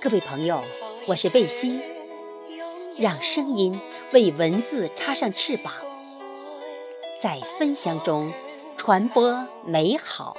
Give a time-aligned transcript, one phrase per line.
[0.00, 0.62] 各位朋友，
[1.08, 1.82] 我是贝西，
[2.96, 3.80] 让声音
[4.12, 5.72] 为文字插上翅膀，
[7.20, 8.32] 在分享中
[8.76, 10.36] 传播美好。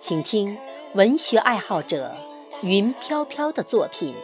[0.00, 0.58] 请听
[0.94, 2.12] 文学爱好者
[2.60, 4.16] 云飘飘的作品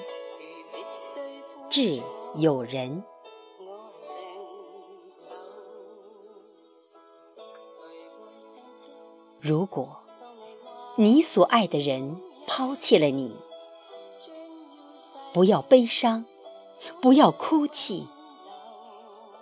[1.71, 2.02] 《致
[2.35, 3.02] 友人》。
[9.41, 10.01] 如果
[10.96, 13.37] 你所爱的人抛弃了你，
[15.34, 16.25] 不要悲伤，
[17.01, 18.09] 不要哭泣，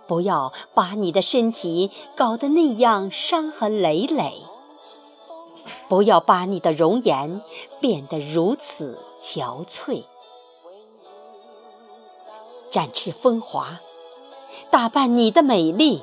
[0.09, 4.43] 不要把你的身体搞得那样伤痕累累，
[5.89, 7.41] 不要把你的容颜
[7.81, 10.03] 变得如此憔悴。
[12.73, 13.81] 展翅风华，
[14.71, 16.03] 打扮你的美丽，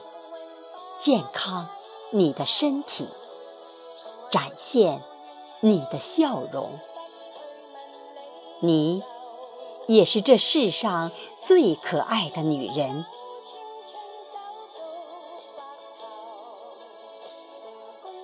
[0.98, 1.68] 健康
[2.12, 3.10] 你的身体。
[4.32, 5.04] 展现
[5.60, 6.80] 你的笑容，
[8.66, 9.04] 你
[9.88, 11.12] 也是这世上
[11.42, 13.06] 最可爱的女人。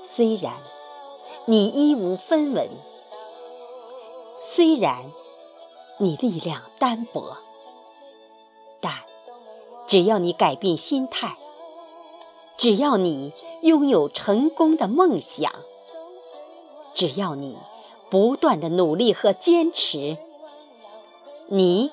[0.02, 0.54] 虽然
[1.46, 2.70] 你衣无分文，
[4.42, 5.12] 虽然
[5.98, 7.36] 你力量单薄，
[8.80, 8.94] 但
[9.88, 11.36] 只要你改变心态，
[12.56, 15.52] 只要你拥有成功的梦想。
[16.96, 17.58] 只要你
[18.10, 20.18] 不断的努力和坚持，
[21.52, 21.92] 你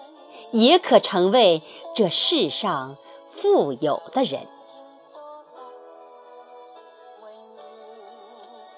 [0.52, 1.62] 也可成为
[1.94, 2.98] 这世上
[3.30, 4.46] 富有的人。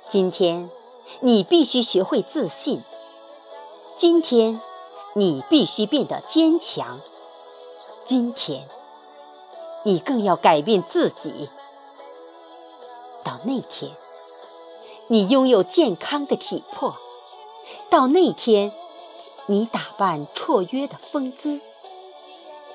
[0.08, 0.70] 今天，
[1.20, 2.78] 你必须学会自信；
[3.96, 4.60] 今天，
[5.14, 7.00] 你必须变得坚强；
[8.04, 8.68] 今天，
[9.82, 11.50] 你更要改变自己。
[13.24, 13.96] 到那天。
[15.10, 16.94] 你拥有健康的体魄，
[17.88, 18.74] 到那天，
[19.50, 21.60] 你打扮绰约的风姿；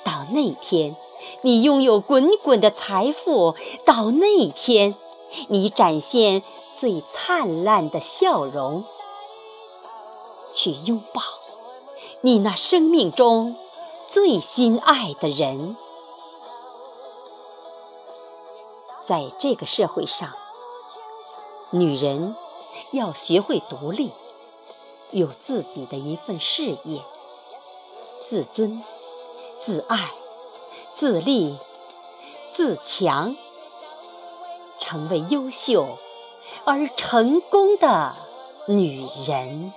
[0.03, 0.95] 到那天，
[1.44, 4.95] 你拥有滚滚的财富；到那天，
[5.50, 6.41] 你展现
[6.73, 8.85] 最灿烂的笑容，
[10.51, 11.22] 去拥抱
[12.22, 13.56] 你那生命中
[14.07, 15.78] 最心爱的人。
[19.01, 20.33] 在这个社会上。
[21.75, 22.35] 女人
[22.91, 24.12] 要学会独立，
[25.13, 27.01] 有自己的一份事业，
[28.25, 28.84] 自尊、
[29.59, 30.09] 自爱、
[30.96, 31.56] 自立、
[32.51, 33.35] 自强，
[34.79, 36.00] 成为优秀
[36.66, 38.16] 而成功的
[38.68, 39.72] 女人。